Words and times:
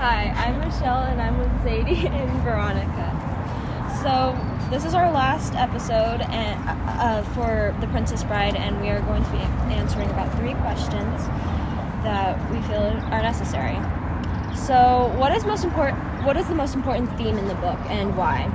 Hi, 0.00 0.32
I'm 0.34 0.58
Michelle 0.60 1.02
and 1.02 1.20
I'm 1.20 1.36
with 1.36 1.50
Zadie 1.60 2.06
and 2.10 2.42
Veronica. 2.42 3.12
So, 4.02 4.34
this 4.70 4.86
is 4.86 4.94
our 4.94 5.12
last 5.12 5.52
episode 5.56 6.22
and, 6.22 6.58
uh, 6.66 6.72
uh, 6.72 7.22
for 7.34 7.76
The 7.82 7.86
Princess 7.88 8.24
Bride, 8.24 8.56
and 8.56 8.80
we 8.80 8.88
are 8.88 9.02
going 9.02 9.22
to 9.22 9.30
be 9.30 9.36
answering 9.74 10.08
about 10.08 10.34
three 10.38 10.54
questions 10.54 11.26
that 12.02 12.40
we 12.50 12.62
feel 12.62 12.80
are 13.12 13.20
necessary. 13.20 13.76
So, 14.56 15.14
what 15.18 15.36
is 15.36 15.44
most 15.44 15.64
important? 15.64 15.98
What 16.24 16.38
is 16.38 16.48
the 16.48 16.54
most 16.54 16.74
important 16.74 17.14
theme 17.18 17.36
in 17.36 17.46
the 17.46 17.56
book, 17.56 17.78
and 17.90 18.16
why? 18.16 18.50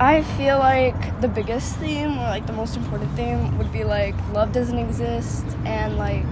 I 0.00 0.22
feel 0.38 0.56
like 0.56 1.20
the 1.20 1.28
biggest 1.28 1.76
theme, 1.76 2.12
or 2.12 2.24
like 2.24 2.46
the 2.46 2.54
most 2.54 2.78
important 2.78 3.14
theme, 3.14 3.58
would 3.58 3.70
be 3.72 3.84
like 3.84 4.14
love 4.32 4.52
doesn't 4.52 4.78
exist, 4.78 5.44
and 5.66 5.98
like 5.98 6.24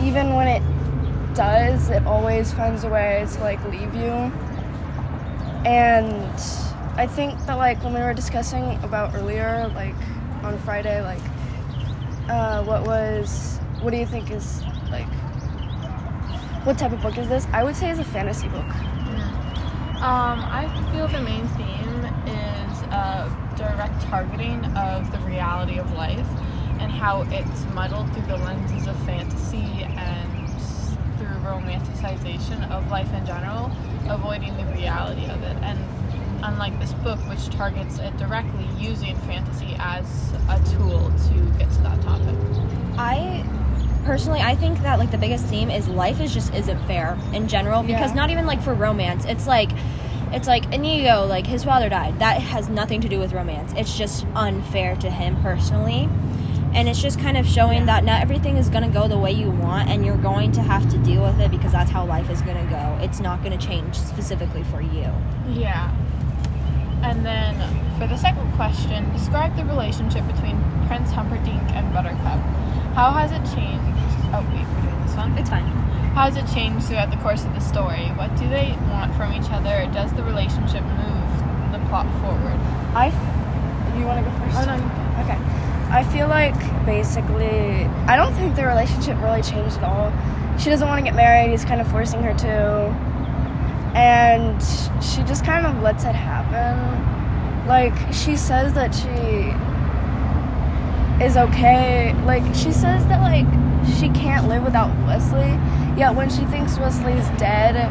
even 0.00 0.34
when 0.34 0.46
it 0.46 0.62
does, 1.40 1.88
it 1.88 2.04
always 2.04 2.52
finds 2.52 2.84
a 2.84 2.88
way 2.90 3.26
to 3.32 3.40
like 3.40 3.64
leave 3.70 3.94
you. 3.94 4.12
And 5.64 6.34
I 6.96 7.06
think 7.06 7.38
that 7.46 7.54
like 7.54 7.82
when 7.82 7.94
we 7.94 8.00
were 8.00 8.12
discussing 8.12 8.78
about 8.84 9.14
earlier, 9.14 9.72
like 9.74 9.94
on 10.42 10.58
Friday, 10.58 11.00
like 11.00 11.22
uh, 12.28 12.62
what 12.64 12.86
was, 12.86 13.58
what 13.80 13.90
do 13.90 13.96
you 13.96 14.04
think 14.04 14.30
is 14.30 14.62
like, 14.90 15.08
what 16.66 16.76
type 16.76 16.92
of 16.92 17.00
book 17.00 17.16
is 17.16 17.26
this? 17.30 17.46
I 17.54 17.64
would 17.64 17.74
say 17.74 17.88
it's 17.88 18.00
a 18.00 18.04
fantasy 18.04 18.48
book. 18.48 18.68
Um, 20.04 20.44
I 20.44 20.68
feel 20.92 21.08
the 21.08 21.22
main 21.22 21.48
theme 21.56 22.04
is 22.26 22.82
a 22.92 23.54
direct 23.56 23.98
targeting 24.02 24.62
of 24.76 25.10
the 25.10 25.18
reality 25.20 25.78
of 25.78 25.90
life 25.92 26.28
and 26.80 26.92
how 26.92 27.22
it's 27.30 27.64
muddled 27.72 28.12
through 28.12 28.26
the 28.26 28.36
lenses 28.36 28.86
of 28.86 28.96
fantasy 29.06 29.84
and 29.84 30.29
romanticization 31.44 32.70
of 32.70 32.90
life 32.90 33.12
in 33.14 33.24
general, 33.26 33.70
avoiding 34.08 34.56
the 34.56 34.64
reality 34.72 35.24
of 35.26 35.42
it. 35.42 35.56
And 35.62 35.78
unlike 36.42 36.78
this 36.80 36.92
book, 36.94 37.18
which 37.28 37.48
targets 37.50 37.98
it 37.98 38.16
directly 38.16 38.66
using 38.78 39.16
fantasy 39.20 39.76
as 39.78 40.32
a 40.48 40.58
tool 40.76 41.10
to 41.28 41.58
get 41.58 41.70
to 41.72 41.78
that 41.82 42.00
topic. 42.02 42.34
I 42.98 43.44
personally 44.04 44.40
I 44.40 44.54
think 44.56 44.80
that 44.80 44.98
like 44.98 45.10
the 45.10 45.18
biggest 45.18 45.44
theme 45.46 45.70
is 45.70 45.86
life 45.88 46.20
is 46.20 46.32
just 46.32 46.54
isn't 46.54 46.78
fair 46.86 47.18
in 47.34 47.46
general 47.48 47.82
because 47.82 48.10
Yeah. 48.10 48.16
not 48.16 48.30
even 48.30 48.46
like 48.46 48.62
for 48.62 48.74
romance. 48.74 49.24
It's 49.26 49.46
like 49.46 49.70
it's 50.32 50.46
like 50.46 50.72
Inigo, 50.72 51.26
like 51.26 51.46
his 51.46 51.64
father 51.64 51.88
died. 51.88 52.18
That 52.20 52.40
has 52.40 52.68
nothing 52.68 53.00
to 53.02 53.08
do 53.08 53.18
with 53.18 53.32
romance. 53.32 53.74
It's 53.76 53.96
just 53.98 54.24
unfair 54.34 54.94
to 54.96 55.10
him 55.10 55.36
personally. 55.42 56.08
And 56.72 56.88
it's 56.88 57.02
just 57.02 57.18
kind 57.18 57.36
of 57.36 57.46
showing 57.46 57.86
that 57.86 58.04
not 58.04 58.22
everything 58.22 58.56
is 58.56 58.68
going 58.68 58.84
to 58.84 58.88
go 58.90 59.08
the 59.08 59.18
way 59.18 59.32
you 59.32 59.50
want 59.50 59.88
and 59.88 60.06
you're 60.06 60.16
going 60.16 60.52
to 60.52 60.62
have 60.62 60.88
to 60.90 60.98
deal 60.98 61.22
with 61.22 61.40
it 61.40 61.50
because 61.50 61.72
that's 61.72 61.90
how 61.90 62.04
life 62.06 62.30
is 62.30 62.40
going 62.42 62.56
to 62.56 62.70
go. 62.70 62.98
It's 63.02 63.18
not 63.20 63.42
going 63.42 63.58
to 63.58 63.66
change 63.66 63.96
specifically 63.96 64.62
for 64.64 64.80
you. 64.80 65.10
Yeah. 65.48 65.90
And 67.02 67.26
then 67.26 67.56
for 67.98 68.06
the 68.06 68.16
second 68.16 68.52
question, 68.52 69.10
describe 69.12 69.56
the 69.56 69.64
relationship 69.64 70.26
between 70.26 70.62
Prince 70.86 71.10
Humperdinck 71.10 71.62
and 71.72 71.92
Buttercup. 71.92 72.38
How 72.94 73.10
has 73.12 73.32
it 73.32 73.42
changed? 73.54 73.98
Oh, 74.32 74.46
wait, 74.54 74.62
we're 74.62 74.90
doing 74.90 75.06
this 75.06 75.16
one. 75.16 75.36
It's 75.38 75.50
fine. 75.50 75.64
How 76.14 76.30
has 76.30 76.36
it 76.36 76.46
changed 76.54 76.86
throughout 76.86 77.10
the 77.10 77.16
course 77.18 77.44
of 77.44 77.52
the 77.54 77.60
story? 77.60 78.06
What 78.14 78.34
do 78.36 78.48
they 78.48 78.76
want 78.90 79.14
from 79.16 79.32
each 79.32 79.50
other? 79.50 79.90
Does 79.92 80.12
the 80.12 80.22
relationship 80.22 80.82
move 80.84 81.28
the 81.72 81.80
plot 81.88 82.06
forward? 82.22 82.58
I, 82.94 83.08
f- 83.10 83.98
you 83.98 84.06
want 84.06 84.22
to 84.22 84.30
go 84.30 84.36
first? 84.38 84.58
Oh, 84.58 84.66
no. 84.70 84.76
Okay. 85.24 85.38
I 85.90 86.04
feel 86.04 86.28
like 86.28 86.54
basically, 86.86 87.84
I 88.06 88.14
don't 88.16 88.32
think 88.34 88.54
the 88.54 88.64
relationship 88.64 89.20
really 89.20 89.42
changed 89.42 89.76
at 89.78 89.84
all. 89.84 90.12
She 90.58 90.70
doesn't 90.70 90.86
want 90.86 91.00
to 91.00 91.04
get 91.04 91.16
married, 91.16 91.50
he's 91.50 91.64
kind 91.64 91.80
of 91.80 91.90
forcing 91.90 92.22
her 92.22 92.32
to. 92.32 93.10
And 93.96 94.62
she 95.02 95.22
just 95.24 95.44
kind 95.44 95.66
of 95.66 95.82
lets 95.82 96.04
it 96.04 96.14
happen. 96.14 97.66
Like, 97.66 97.94
she 98.12 98.36
says 98.36 98.72
that 98.74 98.94
she 98.94 99.52
is 101.24 101.36
okay. 101.36 102.14
Like, 102.24 102.44
she 102.54 102.70
says 102.72 103.04
that, 103.06 103.20
like, 103.20 103.46
she 103.98 104.10
can't 104.10 104.46
live 104.48 104.62
without 104.62 104.90
Westley. 105.06 105.58
Yet 105.98 106.14
when 106.14 106.30
she 106.30 106.44
thinks 106.46 106.78
Westley's 106.78 107.28
dead, 107.38 107.90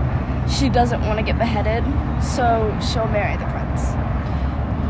she 0.49 0.69
doesn't 0.69 1.01
want 1.01 1.19
to 1.19 1.25
get 1.25 1.37
beheaded. 1.37 1.83
So 2.23 2.77
she'll 2.81 3.07
marry 3.07 3.35
the 3.37 3.45
prince. 3.45 4.08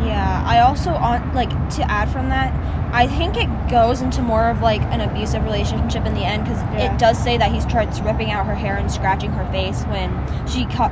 Yeah, 0.05 0.43
I 0.45 0.59
also 0.61 0.91
on 0.91 1.33
like 1.33 1.49
to 1.75 1.91
add 1.91 2.09
from 2.09 2.29
that. 2.29 2.53
I 2.93 3.05
think 3.07 3.37
it 3.37 3.49
goes 3.69 4.01
into 4.01 4.21
more 4.21 4.49
of 4.49 4.61
like 4.61 4.81
an 4.83 5.01
abusive 5.01 5.43
relationship 5.43 6.05
in 6.05 6.13
the 6.15 6.25
end 6.25 6.43
because 6.45 6.61
Yeah. 6.73 6.93
it 6.93 6.99
does 6.99 7.17
say 7.17 7.37
that 7.37 7.51
he 7.51 7.59
starts 7.61 7.99
ripping 7.99 8.31
out 8.31 8.45
her 8.45 8.55
hair 8.55 8.77
and 8.77 8.91
scratching 8.91 9.31
her 9.33 9.45
face 9.51 9.83
when 9.83 10.09
she 10.47 10.65
ca- 10.65 10.91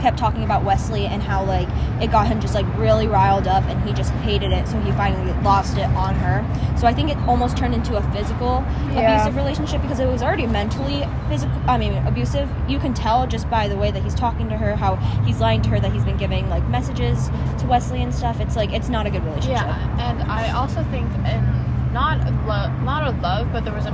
kept 0.00 0.18
talking 0.18 0.44
about 0.44 0.64
Westley 0.64 1.06
and 1.06 1.22
how 1.22 1.44
like 1.44 1.68
it 2.02 2.10
got 2.10 2.26
him 2.26 2.40
just 2.40 2.54
like 2.54 2.66
really 2.76 3.06
riled 3.06 3.46
up 3.46 3.64
and 3.64 3.80
he 3.88 3.92
just 3.94 4.12
hated 4.26 4.52
it, 4.52 4.66
so 4.68 4.78
he 4.80 4.92
finally 4.92 5.32
lost 5.42 5.76
it 5.78 5.86
on 5.90 6.14
her. 6.16 6.44
So 6.78 6.86
I 6.86 6.92
think 6.94 7.10
it 7.10 7.16
almost 7.28 7.56
turned 7.56 7.74
into 7.74 7.96
a 7.96 8.02
physical 8.12 8.64
Yeah. 8.92 9.14
abusive 9.14 9.36
relationship 9.36 9.80
because 9.82 10.00
it 10.00 10.06
was 10.06 10.22
already 10.22 10.46
mentally 10.46 11.04
physical. 11.28 11.54
I 11.66 11.78
mean 11.78 11.94
abusive. 12.06 12.48
You 12.68 12.78
can 12.78 12.92
tell 12.94 13.26
just 13.26 13.48
by 13.48 13.68
the 13.68 13.76
way 13.76 13.90
that 13.90 14.02
he's 14.02 14.14
talking 14.14 14.48
to 14.50 14.56
her, 14.56 14.76
how 14.76 14.96
he's 15.24 15.40
lying 15.40 15.62
to 15.62 15.68
her 15.70 15.80
that 15.80 15.92
he's 15.92 16.04
been 16.04 16.16
giving 16.18 16.48
like 16.50 16.66
messages 16.68 17.28
to 17.58 17.66
Wesley 17.66 18.02
and 18.02 18.14
stuff. 18.14 18.40
It's 18.40 18.56
like 18.56 18.72
it's 18.72 18.88
not 18.88 19.06
a 19.06 19.10
good 19.10 19.24
relationship. 19.24 19.64
Yeah, 19.66 20.10
and 20.10 20.22
I 20.30 20.50
also 20.52 20.82
think 20.90 21.06
in 21.26 21.92
not 21.92 22.18
a 22.26 22.30
lo- 22.46 22.72
not 22.84 23.06
a 23.06 23.10
love, 23.20 23.52
but 23.52 23.64
there 23.64 23.72
was 23.74 23.86
a 23.86 23.92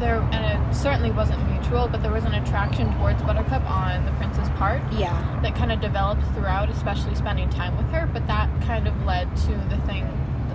there 0.00 0.20
and 0.32 0.44
it 0.44 0.74
certainly 0.74 1.10
wasn't 1.10 1.40
mutual, 1.50 1.88
but 1.88 2.02
there 2.02 2.12
was 2.12 2.24
an 2.24 2.34
attraction 2.34 2.92
towards 2.98 3.22
Buttercup 3.22 3.68
on 3.70 4.04
the 4.04 4.12
prince's 4.12 4.48
part 4.50 4.80
Yeah. 4.92 5.12
that 5.42 5.54
kind 5.54 5.72
of 5.72 5.80
developed 5.80 6.22
throughout, 6.34 6.68
especially 6.70 7.14
spending 7.14 7.48
time 7.50 7.76
with 7.76 7.86
her. 7.90 8.08
But 8.12 8.26
that 8.26 8.48
kind 8.62 8.86
of 8.88 9.04
led 9.04 9.34
to 9.36 9.52
the 9.68 9.76
thing 9.86 10.04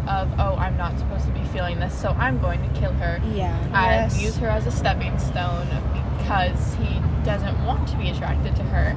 of 0.08 0.30
oh, 0.38 0.56
I'm 0.58 0.76
not 0.78 0.98
supposed 1.00 1.26
to 1.26 1.32
be 1.32 1.44
feeling 1.46 1.80
this, 1.80 1.94
so 1.98 2.10
I'm 2.20 2.40
going 2.40 2.62
to 2.62 2.80
kill 2.80 2.92
her 2.94 3.22
Yeah. 3.34 3.56
and 3.66 3.74
Yes. 4.12 4.22
use 4.22 4.38
her 4.38 4.48
as 4.50 4.66
a 4.68 4.72
stepping 4.72 5.18
stone 5.18 5.68
because 6.18 6.76
he 6.76 7.00
doesn't 7.24 7.64
want 7.66 7.88
to 7.90 7.98
be 7.98 8.10
attracted 8.10 8.56
to 8.58 8.64
her. 8.64 8.96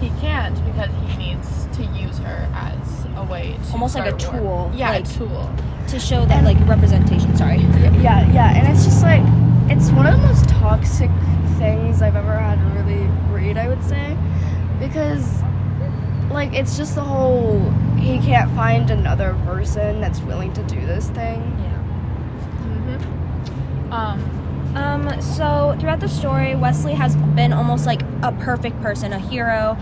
He 0.00 0.10
can't 0.20 0.54
because 0.64 0.90
he 1.08 1.16
needs 1.16 1.68
to 1.72 1.84
use 1.84 2.18
her 2.18 2.48
as 2.54 3.06
a 3.16 3.22
way 3.24 3.56
to 3.66 3.72
Almost 3.72 3.94
like 3.96 4.06
a 4.06 4.10
war. 4.10 4.18
tool, 4.18 4.72
Yeah, 4.74 4.90
like- 4.90 5.04
a 5.04 5.08
tool. 5.08 5.50
To 5.88 5.98
show 5.98 6.24
that 6.26 6.44
like 6.44 6.56
representation. 6.68 7.34
Sorry. 7.36 7.58
Yeah, 8.00 8.26
yeah, 8.32 8.54
and 8.54 8.68
it's 8.68 8.84
just 8.84 9.02
like 9.02 9.22
it's 9.70 9.90
one 9.90 10.06
of 10.06 10.20
the 10.20 10.26
most 10.26 10.48
toxic 10.48 11.10
things 11.58 12.02
I've 12.02 12.16
ever 12.16 12.36
had 12.36 12.56
to 12.56 12.80
really 12.80 13.04
read, 13.32 13.56
I 13.58 13.68
would 13.68 13.82
say, 13.84 14.16
because 14.78 15.42
like 16.30 16.52
it's 16.52 16.76
just 16.76 16.94
the 16.94 17.02
whole 17.02 17.70
he 17.96 18.18
can't 18.18 18.50
find 18.54 18.90
another 18.90 19.34
person 19.44 20.00
that's 20.00 20.20
willing 20.20 20.52
to 20.54 20.62
do 20.64 20.80
this 20.86 21.08
thing. 21.10 21.40
Yeah. 21.58 21.78
hmm 22.62 23.92
Um, 23.92 24.34
Um, 24.76 25.20
so 25.22 25.74
throughout 25.80 26.00
the 26.00 26.08
story, 26.08 26.54
Westley 26.54 26.92
has 26.92 27.16
been 27.34 27.52
almost 27.54 27.86
like 27.86 28.02
a 28.22 28.32
perfect 28.32 28.80
person, 28.82 29.12
a 29.14 29.18
hero, 29.18 29.76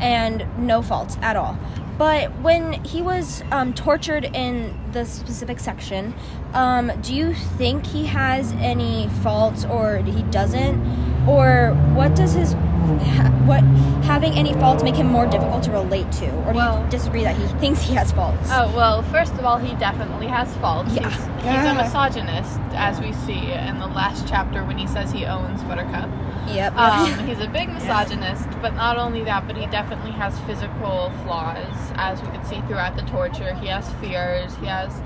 and 0.00 0.44
no 0.58 0.82
faults 0.82 1.16
at 1.22 1.36
all. 1.36 1.56
But 1.98 2.30
when 2.40 2.72
he 2.84 3.02
was 3.02 3.42
um, 3.52 3.74
tortured 3.74 4.24
in 4.24 4.78
the 4.92 5.04
specific 5.04 5.60
section, 5.60 6.14
um, 6.54 6.90
do 7.02 7.14
you 7.14 7.34
think 7.34 7.86
he 7.86 8.06
has 8.06 8.52
any 8.54 9.08
faults 9.22 9.64
or 9.64 9.98
he 9.98 10.22
doesn't? 10.24 10.80
Or 11.28 11.72
what 11.94 12.16
does 12.16 12.32
his 12.32 12.54
ha- 12.54 13.30
what 13.44 13.62
having 14.04 14.32
any 14.32 14.52
faults 14.54 14.82
make 14.82 14.96
him 14.96 15.06
more 15.06 15.26
difficult 15.26 15.62
to 15.64 15.70
relate 15.70 16.10
to? 16.12 16.30
Or 16.46 16.52
do 16.52 16.56
Well- 16.58 16.82
you 16.82 16.90
disagree 16.90 17.22
that 17.24 17.36
he 17.36 17.46
thinks 17.58 17.82
he 17.82 17.94
has 17.94 18.10
faults? 18.10 18.48
oh 18.50 18.74
well, 18.74 19.02
first 19.04 19.34
of 19.34 19.44
all, 19.44 19.58
he 19.58 19.74
definitely 19.76 20.26
has 20.26 20.52
faults. 20.56 20.92
Yeah. 20.94 21.08
He's, 21.08 21.24
he's 21.44 21.70
a 21.70 21.74
misogynist, 21.74 22.58
as 22.74 23.00
we 23.00 23.12
see 23.12 23.52
in 23.52 23.78
the 23.78 23.86
last 23.86 24.26
chapter 24.26 24.64
when 24.64 24.78
he 24.78 24.86
says 24.88 25.12
he 25.12 25.24
owns 25.26 25.62
Buttercup. 25.64 26.08
Yep. 26.48 26.76
Um, 26.76 27.18
he's 27.26 27.40
a 27.40 27.48
big 27.48 27.68
misogynist, 27.68 28.48
but 28.60 28.74
not 28.74 28.96
only 28.96 29.24
that, 29.24 29.46
but 29.46 29.56
he 29.56 29.66
definitely 29.66 30.12
has 30.12 30.38
physical 30.40 31.12
flaws, 31.24 31.92
as 31.96 32.20
we 32.22 32.28
can 32.28 32.44
see 32.44 32.60
throughout 32.62 32.96
the 32.96 33.02
torture. 33.02 33.54
He 33.54 33.66
has 33.68 33.90
fears. 33.94 34.54
He 34.56 34.66
has, 34.66 35.00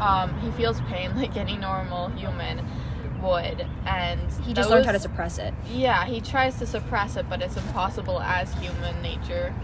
um, 0.00 0.38
he 0.40 0.50
feels 0.52 0.80
pain 0.82 1.14
like 1.16 1.36
any 1.36 1.56
normal 1.56 2.08
human 2.10 2.64
would, 3.22 3.66
and 3.86 4.20
he 4.42 4.52
just 4.52 4.70
learned 4.70 4.86
how 4.86 4.92
to 4.92 4.98
suppress 4.98 5.38
it. 5.38 5.54
Yeah, 5.70 6.04
he 6.04 6.20
tries 6.20 6.58
to 6.58 6.66
suppress 6.66 7.16
it, 7.16 7.26
but 7.28 7.40
it's 7.40 7.56
impossible 7.56 8.20
as 8.20 8.52
human 8.54 9.00
nature 9.02 9.54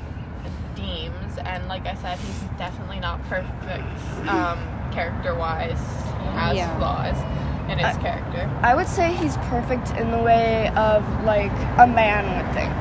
deems. 0.75 1.37
And 1.45 1.69
like 1.69 1.87
I 1.87 1.95
said, 1.95 2.19
he's 2.19 2.41
definitely 2.59 3.01
not 3.01 3.23
perfect 3.25 3.61
um, 4.29 4.59
character-wise. 4.93 5.79
He 5.79 6.27
has 6.37 6.57
Yeah. 6.57 6.79
flaws 6.79 7.50
in 7.71 7.79
his 7.79 7.97
I- 7.97 8.01
character. 8.01 8.51
I 8.63 8.75
would 8.75 8.89
say 8.89 9.13
he's 9.15 9.37
perfect 9.49 9.91
in 9.99 10.11
the 10.11 10.19
way 10.19 10.69
of 10.77 11.05
like 11.25 11.53
a 11.79 11.87
man 11.87 12.25
would 12.37 12.53
think. 12.55 12.73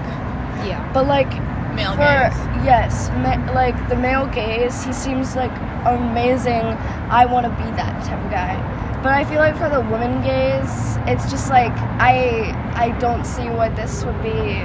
Yeah. 0.68 0.82
But 0.94 1.08
like 1.08 1.30
Male 1.76 1.92
for 1.94 2.00
gaze. 2.00 2.66
yes, 2.66 3.10
ma- 3.24 3.54
like 3.54 3.78
the 3.90 3.96
male 3.96 4.26
gaze, 4.28 4.84
he 4.84 4.92
seems 4.92 5.36
like 5.36 5.52
amazing. 5.86 6.66
I 7.10 7.26
want 7.26 7.46
to 7.46 7.52
be 7.64 7.70
that 7.78 8.04
type 8.06 8.24
of 8.26 8.32
guy. 8.32 8.56
But 9.02 9.14
I 9.14 9.24
feel 9.24 9.40
like 9.40 9.56
for 9.58 9.70
the 9.70 9.80
woman 9.82 10.22
gaze, 10.24 10.98
it's 11.08 11.30
just 11.32 11.50
like 11.50 11.72
I 12.02 12.52
I 12.76 12.90
don't 13.00 13.26
see 13.26 13.48
what 13.50 13.76
this 13.76 14.04
would 14.04 14.22
be 14.22 14.60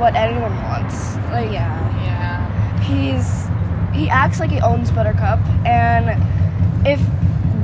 what 0.00 0.16
anyone 0.16 0.54
wants. 0.64 1.14
Like 1.30 1.52
Yeah. 1.52 1.70
Yeah. 2.02 2.80
he's 2.80 3.46
he 3.94 4.10
acts 4.10 4.40
like 4.40 4.50
he 4.50 4.60
owns 4.60 4.90
Buttercup, 4.90 5.38
and 5.64 6.20
if 6.86 7.00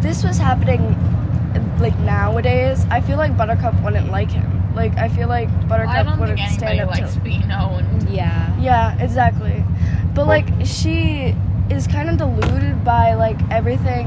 this 0.01 0.23
was 0.25 0.39
happening 0.39 0.95
like 1.83 1.99
nowadays, 2.01 2.87
I 2.91 3.01
feel 3.01 3.17
like 3.19 3.37
Buttercup 3.37 3.75
wouldn't 3.83 4.11
like 4.11 4.31
him. 4.31 4.75
Like 4.75 4.97
I 4.97 5.09
feel 5.09 5.29
like 5.29 5.49
Buttercup 5.69 5.95
I 5.95 6.03
don't 6.03 6.19
wouldn't 6.19 6.39
think 6.39 6.51
stand 6.53 6.79
anybody 6.79 7.01
up 7.03 7.07
likes 7.09 7.15
to. 7.15 7.21
being 7.21 7.51
owned. 7.53 8.09
Yeah. 8.09 8.59
Yeah, 8.61 8.99
exactly. 9.03 9.65
But 10.15 10.27
like 10.27 10.47
she 10.65 11.35
is 11.71 11.87
kind 11.87 12.09
of 12.09 12.17
deluded 12.19 12.85
by 12.85 13.15
like 13.15 13.39
everything 13.51 14.07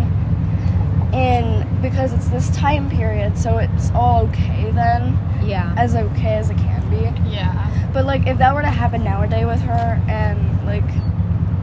in 1.14 1.66
because 1.82 2.14
it's 2.14 2.28
this 2.30 2.50
time 2.52 2.90
period, 2.90 3.38
so 3.38 3.58
it's 3.58 3.92
all 3.92 4.22
okay 4.28 4.72
then, 4.72 5.18
Yeah. 5.44 5.74
as 5.78 5.96
okay 5.96 6.36
as 6.36 6.50
it 6.50 6.58
can 6.58 6.90
be. 6.90 7.30
Yeah. 7.30 7.72
But 7.94 8.06
like 8.06 8.28
if 8.28 8.38
that 8.40 8.54
were 8.54 8.62
to 8.62 8.68
happen 8.68 9.04
nowadays 9.04 9.46
with 9.46 9.62
her 9.62 10.02
and 10.08 10.66
like 10.66 10.84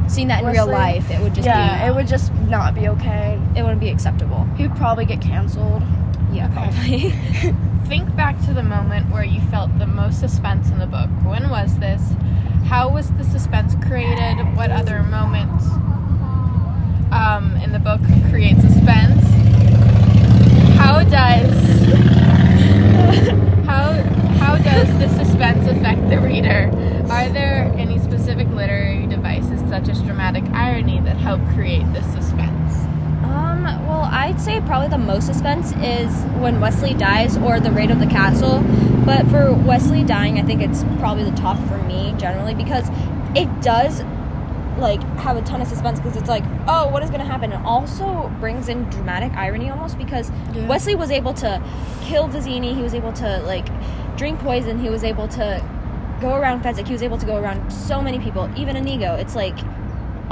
Seeing 0.09 0.29
that 0.29 0.41
in 0.43 0.47
real 0.51 0.67
Westley- 0.67 0.75
life, 0.75 1.11
it 1.11 1.21
would 1.21 1.35
just 1.35 1.47
yeah, 1.47 1.85
be- 1.85 1.91
it 1.91 1.95
would 1.95 2.07
just 2.07 2.35
not 2.49 2.75
be 2.75 2.89
okay. 2.89 3.39
it 3.57 3.63
wouldn't 3.63 3.81
be 3.81 3.89
acceptable. 3.89 4.47
He'd 4.57 4.75
probably 4.77 5.05
get 5.07 5.21
canceled. 5.23 5.83
Yeah, 6.33 6.49
probably. 6.53 7.11
Think 7.89 8.15
back 8.17 8.41
to 8.47 8.55
the 8.55 8.63
moment 8.63 9.11
where 9.11 9.25
you 9.25 9.41
felt 9.51 9.77
the 9.79 9.87
most 9.87 10.21
suspense 10.21 10.71
in 10.71 10.79
the 10.79 10.87
book. 10.87 11.11
When 11.25 11.51
was 11.51 11.79
this? 11.79 12.01
How 12.65 12.89
was 12.89 13.11
the 13.13 13.25
suspense 13.25 13.75
created? 13.87 14.37
What 14.57 14.71
other 14.71 15.03
moments 15.03 15.67
um, 17.13 17.55
in 17.63 17.73
the 17.73 17.79
book 17.79 18.01
create 18.31 18.57
suspense? 18.61 19.23
How 20.79 21.03
does 21.05 21.53
how 23.67 23.93
how 24.39 24.57
does 24.57 24.89
the 24.99 25.09
suspense 25.23 25.67
affect 25.67 26.09
the 26.09 26.19
reader? 26.19 26.71
Are 27.11 27.29
there 27.29 27.71
any 27.77 27.99
specific 27.99 28.49
literary 28.49 29.07
devices 29.07 29.61
such 29.69 29.91
as 29.91 30.01
dramatic 30.01 30.45
irony 30.55 31.01
that 31.01 31.17
help 31.19 31.43
create 31.55 31.85
this 31.93 32.07
suspense? 32.07 32.52
I'd 34.33 34.41
say 34.41 34.63
probably 34.63 34.89
the 34.89 34.97
most 34.97 35.27
suspense 35.27 35.73
is 35.83 36.11
when 36.41 36.59
Westley 36.59 36.95
dies 36.95 37.37
or 37.37 37.61
the 37.61 37.71
raid 37.71 37.91
of 37.91 37.99
the 38.01 38.07
castle. 38.07 38.63
But 39.05 39.29
for 39.29 39.53
Westley 39.53 40.05
dying, 40.05 40.39
I 40.39 40.43
think 40.43 40.63
it's 40.63 40.85
probably 40.99 41.25
the 41.25 41.37
top 41.37 41.59
for 41.69 41.77
me 41.83 42.15
generally 42.17 42.55
because 42.55 42.89
it 43.37 43.47
does 43.61 44.01
like 44.79 45.03
have 45.19 45.37
a 45.37 45.43
ton 45.43 45.61
of 45.61 45.69
suspense 45.69 46.01
because 46.01 46.17
it's 46.17 46.31
like, 46.31 46.45
oh, 46.67 46.89
what 46.89 47.03
is 47.03 47.11
going 47.11 47.21
to 47.21 47.27
happen? 47.27 47.53
It 47.53 47.61
also 47.63 48.33
brings 48.41 48.71
in 48.71 48.85
dramatic 48.85 49.35
irony 49.35 49.69
almost 49.69 49.99
because 49.99 50.31
Yeah. 50.55 50.67
Westley 50.67 50.95
was 50.95 51.11
able 51.11 51.35
to 51.35 51.63
kill 52.01 52.27
Vizzini, 52.27 52.75
he 52.75 52.83
was 52.83 52.95
able 52.95 53.13
to 53.13 53.43
like 53.43 53.69
drink 54.17 54.41
poison, 54.41 54.79
he 54.79 54.89
was 54.89 55.05
able 55.05 55.29
to 55.29 55.63
go 56.23 56.37
around 56.37 56.63
Fezzik, 56.63 56.87
he 56.87 56.95
was 56.95 57.03
able 57.03 57.19
to 57.19 57.27
go 57.27 57.37
around 57.37 57.71
so 57.71 58.01
many 58.01 58.19
people, 58.19 58.49
even 58.57 58.77
Inigo. 58.77 59.15
It's 59.15 59.37
like, 59.37 59.59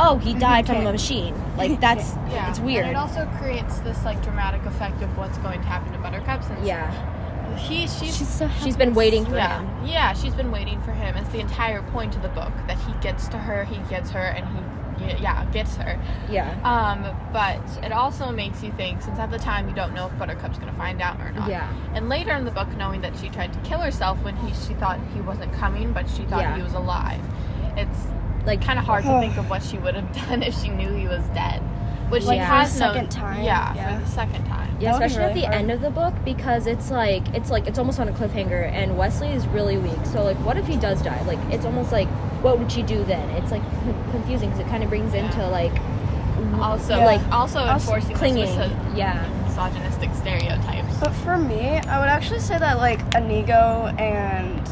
oh, 0.03 0.19
he 0.19 0.35
died 0.35 0.67
from 0.67 0.87
a 0.87 0.93
machine. 0.93 1.35
Like 1.57 1.81
that's 1.81 2.15
Yeah, 2.31 2.49
it's 2.51 2.59
weird. 2.61 2.85
And 2.87 2.93
it 2.93 2.97
also 2.97 3.27
creates 3.39 3.79
this 3.81 4.03
like 4.05 4.23
dramatic 4.23 4.65
effect 4.65 5.03
of 5.03 5.17
what's 5.17 5.39
going 5.39 5.61
to 5.61 5.67
happen 5.67 5.93
to 5.93 5.99
Buttercup 5.99 6.43
since 6.43 6.65
Yeah, 6.67 6.91
he 7.57 7.87
she's, 7.87 8.17
She's 8.17 8.29
so 8.29 8.49
she's 8.63 8.77
been 8.77 8.95
waiting 8.95 9.25
for 9.27 9.35
yeah 9.37 9.61
him. 9.61 9.87
yeah 9.87 10.13
she's 10.15 10.35
been 10.35 10.51
waiting 10.51 10.81
for 10.83 10.93
him. 10.93 11.17
It's 11.17 11.29
the 11.31 11.41
entire 11.41 11.83
point 11.93 12.17
of 12.17 12.23
the 12.23 12.29
book 12.29 12.53
that 12.67 12.79
he 12.79 12.93
gets 13.01 13.29
to 13.29 13.39
her, 13.39 13.65
he 13.65 13.77
gets 13.89 14.11
her, 14.11 14.21
and 14.21 14.47
he 14.49 15.23
yeah 15.23 15.45
gets 15.47 15.77
her. 15.77 15.99
Yeah, 16.31 16.47
Um, 16.63 17.01
but 17.33 17.59
it 17.85 17.91
also 17.91 18.31
makes 18.31 18.63
you 18.63 18.71
think 18.73 19.01
since 19.03 19.19
at 19.19 19.31
the 19.31 19.39
time 19.39 19.67
you 19.69 19.75
don't 19.75 19.95
know 19.95 20.07
if 20.07 20.19
Buttercup's 20.19 20.59
gonna 20.59 20.75
find 20.75 21.01
out 21.01 21.19
or 21.21 21.33
not. 21.33 21.49
yeah, 21.49 21.73
And 21.95 22.09
later 22.09 22.33
in 22.35 22.45
the 22.45 22.51
book, 22.51 22.69
knowing 22.77 23.01
that 23.01 23.17
she 23.17 23.29
tried 23.31 23.53
to 23.55 23.59
kill 23.61 23.79
herself 23.81 24.23
when 24.23 24.37
he 24.37 24.49
she 24.55 24.75
thought 24.75 25.01
he 25.15 25.21
wasn't 25.23 25.53
coming, 25.55 25.93
but 25.93 26.09
she 26.09 26.23
thought 26.25 26.43
Yeah. 26.43 26.57
he 26.57 26.63
was 26.63 26.75
alive. 26.75 27.21
It's 27.79 27.99
like 28.47 28.63
kind 28.65 28.79
of 28.79 28.85
hard 28.85 29.05
to 29.05 29.21
think 29.21 29.37
of 29.37 29.49
what 29.51 29.63
she 29.63 29.79
would 29.79 29.95
have 29.95 30.13
done 30.29 30.43
if 30.43 30.55
she 30.61 30.69
knew 30.69 30.89
he 30.95 31.07
was 31.07 31.23
dead. 31.35 31.61
Which 32.11 32.25
Like 32.25 32.41
she 32.41 32.41
for 32.41 32.47
has 32.47 32.75
the 32.75 32.81
no- 32.87 32.93
second 32.93 33.11
time? 33.11 33.45
Yeah, 33.45 33.73
Yeah. 33.75 33.99
for 33.99 34.05
the 34.05 34.11
second 34.11 34.45
time. 34.47 34.77
yeah, 34.81 34.91
That 34.93 34.95
would 34.95 34.99
be 35.01 35.05
especially 35.07 35.25
at 35.25 35.35
the 35.35 35.41
hard. 35.43 35.55
end 35.55 35.71
of 35.71 35.81
the 35.81 35.91
book 35.91 36.15
because 36.25 36.67
it's 36.67 36.91
like 36.91 37.23
it's 37.35 37.51
like 37.51 37.69
it's 37.69 37.79
almost 37.79 38.01
on 38.01 38.09
a 38.09 38.13
cliffhanger, 38.13 38.69
and 38.73 38.99
Westley 38.99 39.29
is 39.31 39.47
really 39.49 39.77
weak. 39.79 40.05
So 40.07 40.25
like, 40.25 40.37
what 40.45 40.57
if 40.57 40.67
he 40.67 40.77
does 40.77 41.01
die? 41.03 41.23
Like, 41.25 41.39
it's 41.53 41.65
almost 41.65 41.93
like 41.93 42.09
what 42.43 42.59
would 42.59 42.73
she 42.73 42.83
do 42.83 43.05
then? 43.05 43.29
It's 43.37 43.53
like 43.53 43.63
con- 43.63 44.05
confusing 44.11 44.49
because 44.51 44.67
it 44.67 44.71
kind 44.71 44.83
of 44.83 44.89
brings 44.89 45.15
Yeah. 45.15 45.27
into 45.27 45.47
like 45.49 45.73
Also, 46.59 46.97
Yeah. 46.97 47.05
like 47.05 47.21
also, 47.31 47.61
Also 47.61 47.73
enforcing 47.95 48.17
clinging. 48.17 48.47
This 48.47 48.57
miso- 48.57 48.97
Yeah, 48.97 49.25
misogynistic 49.47 50.13
stereotypes. 50.15 50.97
But 50.99 51.13
for 51.13 51.37
me, 51.37 51.79
I 51.87 52.01
would 52.01 52.09
actually 52.09 52.41
say 52.41 52.59
that 52.59 52.79
like 52.79 53.01
Inigo 53.15 53.95
and 53.99 54.67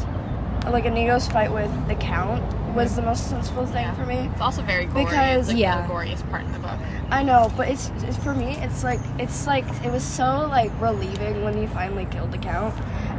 like 0.73 0.85
Inigo's 0.85 1.27
fight 1.27 1.53
with 1.53 1.71
the 1.87 1.95
Count 1.95 2.43
was 2.73 2.95
the 2.95 3.01
most 3.01 3.29
sensible 3.29 3.65
thing 3.65 3.83
Yeah. 3.83 3.93
for 3.95 4.05
me. 4.05 4.29
It's 4.31 4.41
also 4.41 4.61
very 4.61 4.85
gory. 4.85 5.05
Because- 5.05 5.47
like 5.49 5.57
Yeah. 5.57 5.81
the 5.87 5.93
goriest 5.93 6.29
part 6.29 6.43
in 6.43 6.51
the 6.51 6.59
book. 6.59 6.77
I 7.11 7.23
know, 7.23 7.51
but 7.57 7.67
it's, 7.69 7.91
it's 8.03 8.17
for 8.17 8.33
me. 8.33 8.57
It's 8.61 8.83
like 8.83 8.99
it's 9.17 9.47
like 9.47 9.65
it 9.83 9.91
was 9.91 10.03
so 10.03 10.47
like 10.49 10.71
relieving 10.79 11.43
when 11.43 11.55
he 11.57 11.65
finally 11.67 12.05
killed 12.05 12.31
the 12.31 12.37
count, 12.37 12.73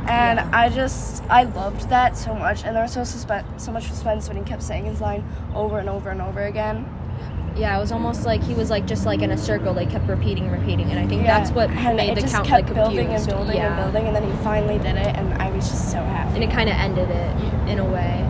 and 0.09 0.39
Yeah. 0.39 0.49
I 0.53 0.69
just 0.69 1.23
I 1.29 1.43
loved 1.45 1.89
that 1.91 2.17
so 2.17 2.35
much. 2.35 2.65
And 2.65 2.75
there 2.77 2.83
was 2.85 2.93
so 2.93 3.03
suspense, 3.05 3.47
so 3.57 3.73
much 3.73 3.89
suspense 3.89 4.29
when 4.29 4.37
he 4.37 4.45
kept 4.45 4.63
saying 4.63 4.85
his 4.85 5.01
line 5.01 5.25
over 5.55 5.79
and 5.79 5.89
over 5.89 6.11
and 6.11 6.23
over 6.23 6.43
again. 6.45 6.85
yeah. 7.57 7.77
It 7.77 7.81
was 7.81 7.91
almost 7.91 8.25
like 8.25 8.43
he 8.45 8.55
was 8.55 8.71
like 8.71 8.87
just 8.87 9.05
like 9.07 9.23
in 9.23 9.33
a 9.33 9.37
circle. 9.37 9.75
They 9.75 9.87
kept 9.87 10.09
repeating, 10.09 10.45
and 10.45 10.53
repeating, 10.53 10.89
and 10.91 10.99
I 11.01 11.07
think 11.07 11.25
Yeah, 11.25 11.39
that's 11.39 11.51
what 11.51 11.69
and 11.71 11.97
made 11.97 12.11
it 12.11 12.15
the 12.15 12.21
just 12.23 12.35
count 12.35 12.47
kept 12.47 12.67
like 12.69 12.75
building 12.75 13.07
confused. 13.09 13.29
and 13.29 13.37
building 13.39 13.57
yeah. 13.57 13.67
and 13.77 13.77
building, 13.93 14.07
and 14.07 14.15
then 14.17 14.23
he 14.31 14.33
finally 14.45 14.79
did 14.79 14.95
it, 14.97 15.17
and 15.17 15.35
I 15.43 15.51
was 15.51 15.69
just 15.69 15.91
so 15.91 15.99
happy. 15.99 16.35
and 16.37 16.45
it 16.45 16.51
kind 16.53 16.69
of 16.71 16.77
ended 16.77 17.11
it 17.11 17.69
in 17.69 17.81
a 17.81 17.85
way. 17.85 18.25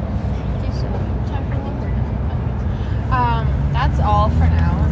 all 4.03 4.31
for 4.31 4.47
now. 4.47 4.90